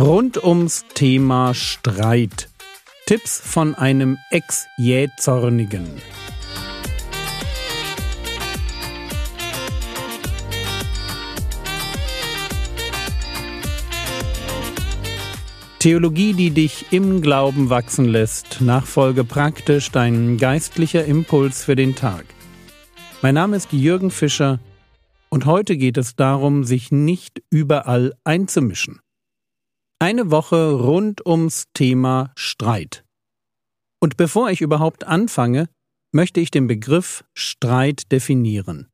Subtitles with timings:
[0.00, 2.48] Rund ums Thema Streit.
[3.04, 5.86] Tipps von einem Ex-Jähzornigen.
[15.80, 18.62] Theologie, die dich im Glauben wachsen lässt.
[18.62, 22.24] Nachfolge praktisch dein geistlicher Impuls für den Tag.
[23.20, 24.60] Mein Name ist Jürgen Fischer
[25.28, 29.00] und heute geht es darum, sich nicht überall einzumischen.
[30.02, 33.04] Eine Woche rund ums Thema Streit.
[34.00, 35.68] Und bevor ich überhaupt anfange,
[36.10, 38.88] möchte ich den Begriff Streit definieren.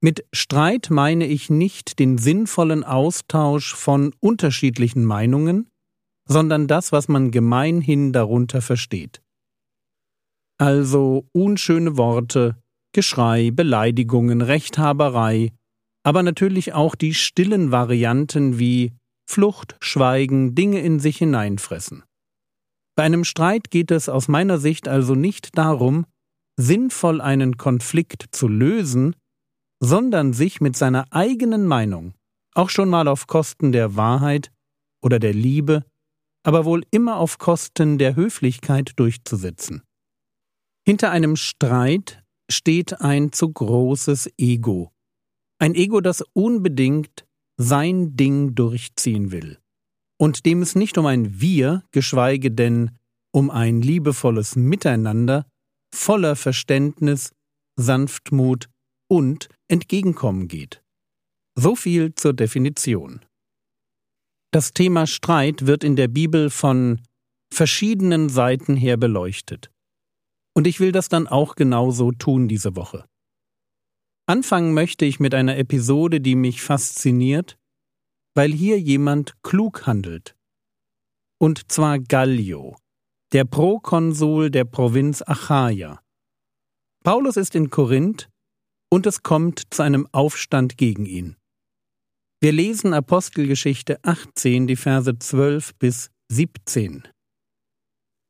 [0.00, 5.68] Mit Streit meine ich nicht den sinnvollen Austausch von unterschiedlichen Meinungen,
[6.28, 9.20] sondern das, was man gemeinhin darunter versteht.
[10.58, 15.50] Also unschöne Worte, Geschrei, Beleidigungen, Rechthaberei,
[16.04, 18.92] aber natürlich auch die stillen Varianten wie
[19.28, 22.02] Flucht, Schweigen, Dinge in sich hineinfressen.
[22.96, 26.06] Bei einem Streit geht es aus meiner Sicht also nicht darum,
[26.56, 29.14] sinnvoll einen Konflikt zu lösen,
[29.80, 32.14] sondern sich mit seiner eigenen Meinung,
[32.54, 34.50] auch schon mal auf Kosten der Wahrheit
[35.02, 35.84] oder der Liebe,
[36.42, 39.82] aber wohl immer auf Kosten der Höflichkeit durchzusetzen.
[40.86, 44.90] Hinter einem Streit steht ein zu großes Ego.
[45.60, 47.27] Ein Ego, das unbedingt
[47.58, 49.58] sein Ding durchziehen will.
[50.18, 52.92] Und dem es nicht um ein Wir, geschweige denn
[53.32, 55.46] um ein liebevolles Miteinander,
[55.94, 57.32] voller Verständnis,
[57.76, 58.68] Sanftmut
[59.08, 60.82] und Entgegenkommen geht.
[61.56, 63.24] So viel zur Definition.
[64.52, 67.02] Das Thema Streit wird in der Bibel von
[67.52, 69.70] verschiedenen Seiten her beleuchtet.
[70.54, 73.04] Und ich will das dann auch genauso tun diese Woche.
[74.28, 77.58] Anfangen möchte ich mit einer Episode, die mich fasziniert,
[78.34, 80.36] weil hier jemand klug handelt.
[81.40, 82.76] Und zwar Gallio,
[83.32, 86.02] der Prokonsul der Provinz Achaia.
[87.02, 88.28] Paulus ist in Korinth
[88.90, 91.36] und es kommt zu einem Aufstand gegen ihn.
[92.42, 97.08] Wir lesen Apostelgeschichte 18, die Verse 12 bis 17.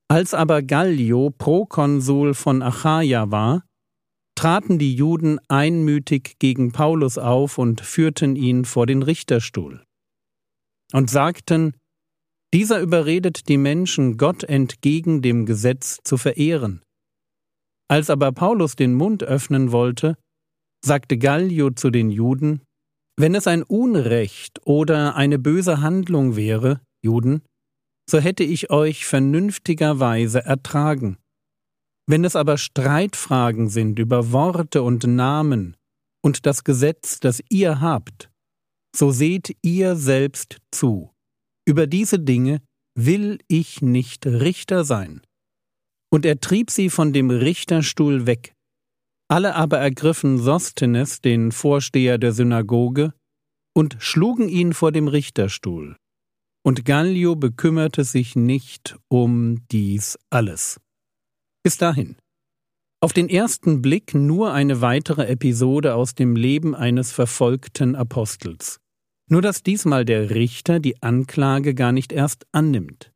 [0.09, 3.68] Als aber Gallio Prokonsul von Achaia war,
[4.39, 9.83] traten die Juden einmütig gegen Paulus auf und führten ihn vor den Richterstuhl
[10.93, 11.75] und sagten,
[12.55, 16.83] dieser überredet die Menschen, Gott entgegen dem Gesetz zu verehren.
[17.91, 20.17] Als aber Paulus den Mund öffnen wollte,
[20.85, 22.63] sagte Gallio zu den Juden,
[23.19, 27.43] wenn es ein Unrecht oder eine böse Handlung wäre, Juden,
[28.09, 31.19] so hätte ich euch vernünftigerweise ertragen.
[32.09, 35.77] Wenn es aber Streitfragen sind über Worte und Namen
[36.25, 38.31] und das Gesetz, das ihr habt,
[38.97, 41.11] so seht ihr selbst zu.
[41.67, 42.63] Über diese Dinge
[42.97, 45.21] will ich nicht Richter sein.
[46.11, 48.55] Und er trieb sie von dem Richterstuhl weg.
[49.31, 53.13] Alle aber ergriffen Sosthenes, den Vorsteher der Synagoge,
[53.77, 55.97] und schlugen ihn vor dem Richterstuhl.
[56.65, 60.81] Und Gallio bekümmerte sich nicht um dies alles.
[61.63, 62.17] Bis dahin.
[63.01, 68.81] Auf den ersten Blick nur eine weitere Episode aus dem Leben eines verfolgten Apostels.
[69.31, 73.13] Nur dass diesmal der Richter die Anklage gar nicht erst annimmt.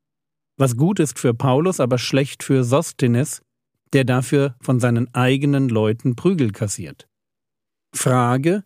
[0.58, 3.42] Was gut ist für Paulus, aber schlecht für Sosthenes,
[3.92, 7.08] der dafür von seinen eigenen Leuten Prügel kassiert.
[7.94, 8.62] Frage: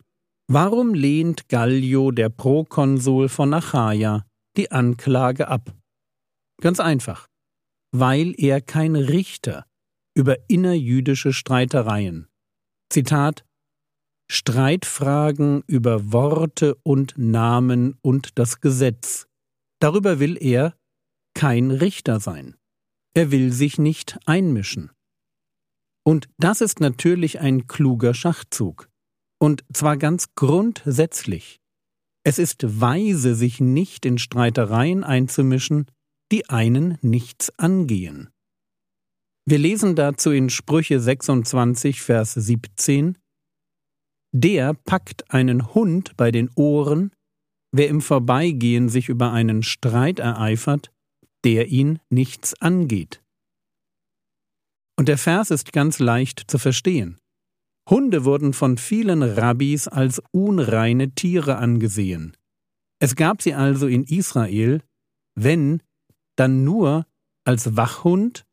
[0.49, 4.27] Warum lehnt Gallio, der Prokonsul von Achaia,
[4.57, 5.73] die Anklage ab?
[6.61, 7.27] Ganz einfach.
[7.93, 9.67] Weil er kein Richter
[10.15, 12.29] über innerjüdische Streitereien.
[12.91, 13.45] Zitat
[14.29, 19.27] Streitfragen über Worte und Namen und das Gesetz.
[19.81, 20.77] Darüber will er
[21.35, 22.57] kein Richter sein.
[23.15, 24.91] Er will sich nicht einmischen.
[26.05, 28.89] Und das ist natürlich ein kluger Schachzug.
[29.39, 31.61] Und zwar ganz grundsätzlich.
[32.25, 35.87] Es ist weise, sich nicht in Streitereien einzumischen,
[36.33, 38.31] die einen nichts angehen.
[39.49, 43.17] Wir lesen dazu in Sprüche 26, Vers 17
[44.33, 47.13] Der packt einen Hund bei den Ohren,
[47.73, 50.91] wer im Vorbeigehen sich über einen Streit ereifert,
[51.45, 53.23] der ihn nichts angeht.
[54.99, 57.19] Und der Vers ist ganz leicht zu verstehen.
[57.89, 62.37] Hunde wurden von vielen Rabbis als unreine Tiere angesehen.
[62.99, 64.83] Es gab sie also in Israel,
[65.39, 65.83] wenn,
[66.37, 67.07] dann nur
[67.45, 68.45] als Wachhund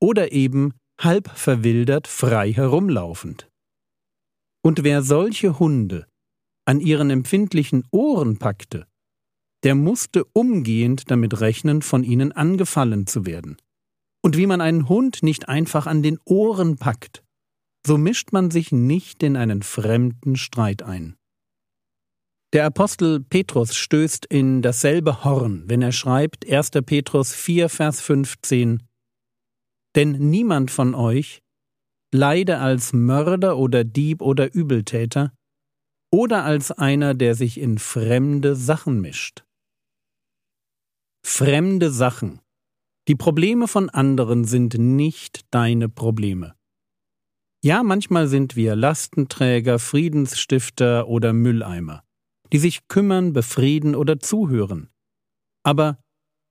[0.00, 3.50] oder eben halb verwildert frei herumlaufend.
[4.62, 6.06] Und wer solche Hunde
[6.66, 8.86] an ihren empfindlichen Ohren packte,
[9.62, 13.56] der musste umgehend damit rechnen, von ihnen angefallen zu werden.
[14.22, 17.22] Und wie man einen Hund nicht einfach an den Ohren packt,
[17.86, 21.16] so mischt man sich nicht in einen fremden Streit ein.
[22.52, 26.70] Der Apostel Petrus stößt in dasselbe Horn, wenn er schreibt 1.
[26.84, 28.82] Petrus 4, Vers 15
[29.94, 31.42] Denn niemand von euch
[32.12, 35.32] leide als Mörder oder Dieb oder Übeltäter
[36.12, 39.44] oder als einer, der sich in fremde Sachen mischt.
[41.24, 42.40] Fremde Sachen.
[43.06, 46.56] Die Probleme von anderen sind nicht deine Probleme.
[47.62, 52.02] Ja, manchmal sind wir Lastenträger, Friedensstifter oder Mülleimer,
[52.52, 54.88] die sich kümmern, befrieden oder zuhören.
[55.62, 55.98] Aber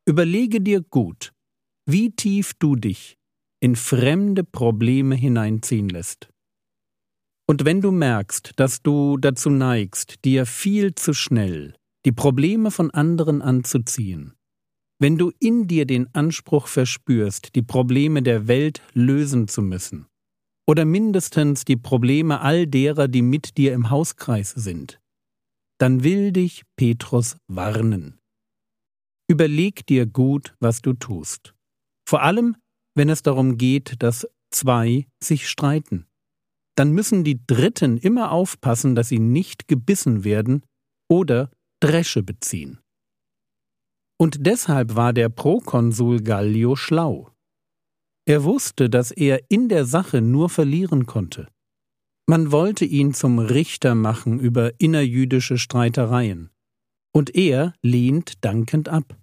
[0.06, 1.34] überlege dir gut,
[1.86, 3.18] wie tief du dich
[3.60, 6.30] in fremde Probleme hineinziehen lässt.
[7.48, 11.75] Und wenn du merkst, dass du dazu neigst, dir viel zu schnell
[12.06, 14.34] die Probleme von anderen anzuziehen,
[15.00, 20.06] wenn du in dir den Anspruch verspürst, die Probleme der Welt lösen zu müssen,
[20.68, 25.00] oder mindestens die Probleme all derer, die mit dir im Hauskreis sind,
[25.80, 28.20] dann will dich Petrus warnen.
[29.30, 31.54] Überleg dir gut, was du tust.
[32.08, 32.56] Vor allem,
[32.96, 36.08] wenn es darum geht, dass zwei sich streiten.
[36.76, 40.64] Dann müssen die Dritten immer aufpassen, dass sie nicht gebissen werden
[41.10, 41.52] oder
[41.82, 42.80] Dresche beziehen.
[44.18, 47.32] Und deshalb war der Prokonsul Gallio schlau.
[48.25, 51.48] Er wusste, dass er in der Sache nur verlieren konnte.
[52.30, 56.52] Man wollte ihn zum Richter machen über innerjüdische Streitereien.
[57.12, 59.18] Und er lehnt dankend ab.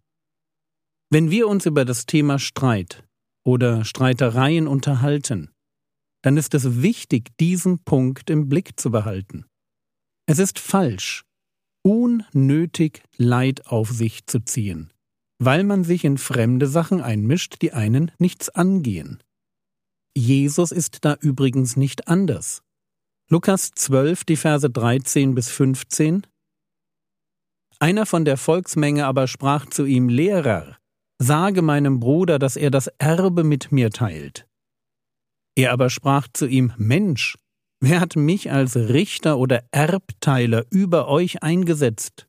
[1.09, 3.07] Wenn wir uns über das Thema Streit
[3.45, 5.53] oder Streitereien unterhalten,
[6.23, 9.47] dann ist es wichtig, diesen Punkt im Blick zu behalten.
[10.29, 11.25] Es ist falsch,
[11.85, 14.91] unnötig Leid auf sich zu ziehen
[15.39, 19.23] weil man sich in fremde Sachen einmischt, die einen nichts angehen.
[20.17, 22.63] Jesus ist da übrigens nicht anders.
[23.29, 26.29] Lukas 12, die Verse 13 bis 15.
[27.81, 30.77] Einer von der Volksmenge aber sprach zu ihm, Lehrer,
[31.19, 34.47] sage meinem Bruder, dass er das Erbe mit mir teilt.
[35.57, 37.37] Er aber sprach zu ihm, Mensch,
[37.81, 42.29] wer hat mich als Richter oder Erbteiler über euch eingesetzt?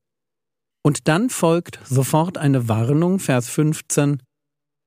[0.83, 4.23] Und dann folgt sofort eine Warnung, Vers 15.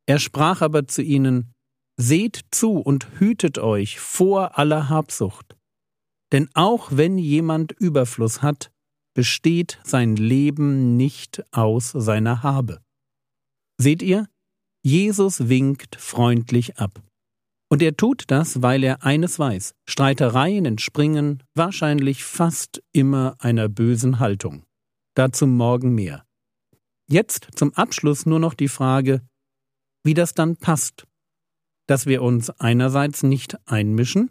[0.06, 1.52] Er sprach aber zu ihnen,
[1.96, 5.54] Seht zu und hütet euch vor aller Habsucht.
[6.32, 8.70] Denn auch wenn jemand Überfluss hat,
[9.14, 12.80] besteht sein Leben nicht aus seiner Habe.
[13.78, 14.28] Seht ihr?
[14.82, 17.02] Jesus winkt freundlich ab.
[17.72, 24.18] Und er tut das, weil er eines weiß, Streitereien entspringen wahrscheinlich fast immer einer bösen
[24.18, 24.64] Haltung.
[25.14, 26.24] Dazu morgen mehr.
[27.08, 29.22] Jetzt zum Abschluss nur noch die Frage,
[30.04, 31.06] wie das dann passt,
[31.86, 34.30] dass wir uns einerseits nicht einmischen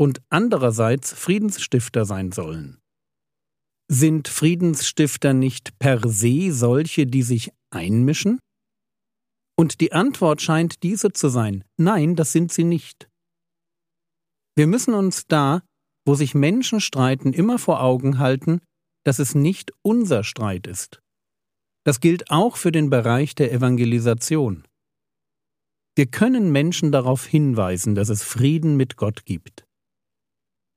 [0.00, 2.80] und andererseits Friedensstifter sein sollen.
[3.92, 8.38] Sind Friedensstifter nicht per se solche, die sich einmischen?
[9.58, 13.10] Und die Antwort scheint diese zu sein, nein, das sind sie nicht.
[14.56, 15.60] Wir müssen uns da,
[16.06, 18.62] wo sich Menschen streiten, immer vor Augen halten,
[19.04, 21.02] dass es nicht unser Streit ist.
[21.84, 24.66] Das gilt auch für den Bereich der Evangelisation.
[25.94, 29.66] Wir können Menschen darauf hinweisen, dass es Frieden mit Gott gibt.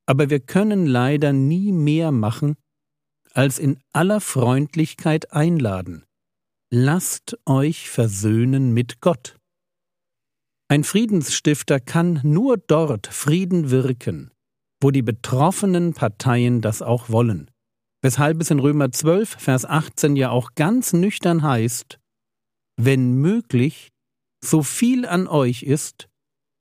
[0.06, 2.56] Aber wir können leider nie mehr machen,
[3.34, 6.04] als in aller Freundlichkeit einladen.
[6.72, 9.38] Lasst euch versöhnen mit Gott.
[10.68, 14.32] Ein Friedensstifter kann nur dort Frieden wirken,
[14.82, 17.50] wo die betroffenen Parteien das auch wollen
[18.04, 22.00] weshalb es in Römer 12, Vers 18 ja auch ganz nüchtern heißt,
[22.76, 23.92] wenn möglich,
[24.44, 26.10] so viel an euch ist,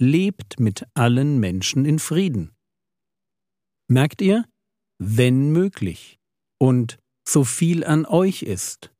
[0.01, 2.51] lebt mit allen Menschen in Frieden.
[3.93, 4.47] Merkt ihr?
[4.99, 6.19] Wenn möglich.
[6.59, 6.97] Und
[7.29, 8.91] so viel an euch ist.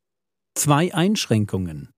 [0.55, 1.89] Zwei Einschränkungen.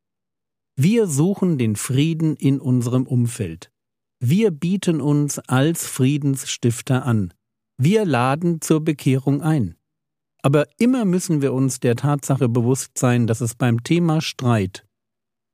[0.77, 3.73] Wir suchen den Frieden in unserem Umfeld.
[4.21, 7.35] Wir bieten uns als Friedensstifter an.
[7.79, 9.75] Wir laden zur Bekehrung ein.
[10.43, 14.87] Aber immer müssen wir uns der Tatsache bewusst sein, dass es beim Thema Streit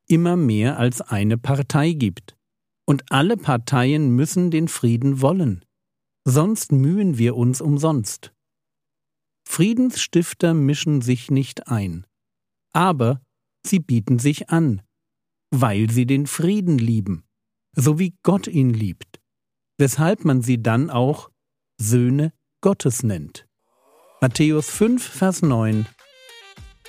[0.08, 2.36] immer mehr als eine Partei gibt.
[2.86, 5.64] Und alle Parteien müssen den Frieden wollen.
[6.24, 8.32] Sonst mühen wir uns umsonst.
[9.46, 12.06] Friedensstifter mischen sich nicht ein.
[12.72, 13.20] Aber
[13.66, 14.82] sie bieten sich an,
[15.50, 17.24] weil sie den Frieden lieben,
[17.74, 19.20] so wie Gott ihn liebt,
[19.78, 21.30] weshalb man sie dann auch
[21.78, 23.48] Söhne Gottes nennt.
[24.20, 25.86] Matthäus 5, Vers 9.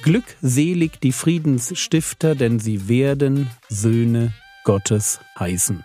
[0.03, 4.33] Glückselig die Friedensstifter, denn sie werden Söhne
[4.65, 5.83] Gottes heißen.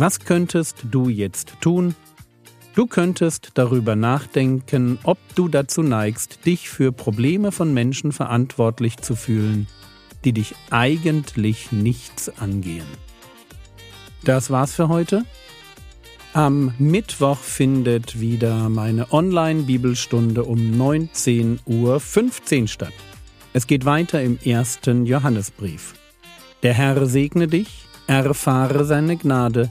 [0.00, 1.94] Was könntest du jetzt tun?
[2.74, 9.14] Du könntest darüber nachdenken, ob du dazu neigst, dich für Probleme von Menschen verantwortlich zu
[9.14, 9.66] fühlen,
[10.24, 12.86] die dich eigentlich nichts angehen.
[14.24, 15.26] Das war's für heute.
[16.32, 22.94] Am Mittwoch findet wieder meine Online-Bibelstunde um 19.15 Uhr statt.
[23.52, 25.92] Es geht weiter im ersten Johannesbrief.
[26.62, 29.70] Der Herr segne dich, erfahre seine Gnade